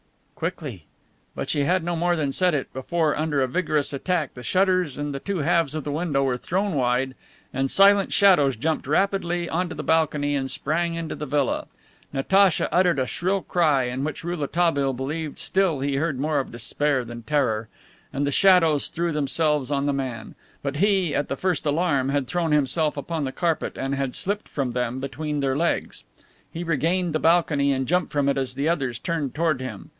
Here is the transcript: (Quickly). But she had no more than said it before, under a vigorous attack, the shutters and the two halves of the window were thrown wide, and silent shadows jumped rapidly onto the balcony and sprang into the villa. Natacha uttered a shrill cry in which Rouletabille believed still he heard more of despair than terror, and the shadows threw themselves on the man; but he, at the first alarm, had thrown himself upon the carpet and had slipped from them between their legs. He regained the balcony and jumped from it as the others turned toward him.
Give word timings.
(Quickly). 0.33 0.85
But 1.35 1.51
she 1.51 1.65
had 1.65 1.83
no 1.83 1.95
more 1.95 2.15
than 2.15 2.31
said 2.31 2.55
it 2.55 2.73
before, 2.73 3.15
under 3.15 3.43
a 3.43 3.47
vigorous 3.47 3.93
attack, 3.93 4.33
the 4.33 4.41
shutters 4.41 4.97
and 4.97 5.13
the 5.13 5.19
two 5.19 5.37
halves 5.39 5.75
of 5.75 5.83
the 5.83 5.91
window 5.91 6.23
were 6.23 6.37
thrown 6.37 6.73
wide, 6.73 7.13
and 7.53 7.69
silent 7.69 8.11
shadows 8.11 8.55
jumped 8.55 8.87
rapidly 8.87 9.47
onto 9.47 9.75
the 9.75 9.83
balcony 9.83 10.35
and 10.35 10.49
sprang 10.49 10.95
into 10.95 11.13
the 11.13 11.27
villa. 11.27 11.67
Natacha 12.11 12.67
uttered 12.73 12.97
a 12.97 13.05
shrill 13.05 13.43
cry 13.43 13.83
in 13.83 14.03
which 14.03 14.23
Rouletabille 14.23 14.93
believed 14.93 15.37
still 15.37 15.81
he 15.81 15.97
heard 15.97 16.19
more 16.19 16.39
of 16.39 16.51
despair 16.51 17.05
than 17.05 17.21
terror, 17.21 17.69
and 18.11 18.25
the 18.25 18.31
shadows 18.31 18.89
threw 18.89 19.11
themselves 19.11 19.69
on 19.69 19.85
the 19.85 19.93
man; 19.93 20.33
but 20.63 20.77
he, 20.77 21.13
at 21.13 21.27
the 21.29 21.37
first 21.37 21.67
alarm, 21.67 22.09
had 22.09 22.25
thrown 22.25 22.51
himself 22.51 22.97
upon 22.97 23.25
the 23.25 23.31
carpet 23.31 23.77
and 23.77 23.93
had 23.93 24.15
slipped 24.15 24.47
from 24.49 24.71
them 24.71 24.99
between 24.99 25.39
their 25.39 25.55
legs. 25.55 26.03
He 26.51 26.63
regained 26.63 27.13
the 27.13 27.19
balcony 27.19 27.71
and 27.71 27.87
jumped 27.87 28.11
from 28.11 28.27
it 28.27 28.39
as 28.39 28.55
the 28.55 28.67
others 28.67 28.97
turned 28.97 29.35
toward 29.35 29.61
him. 29.61 29.89